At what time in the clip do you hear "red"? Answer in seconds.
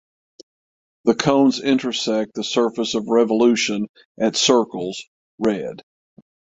5.37-5.83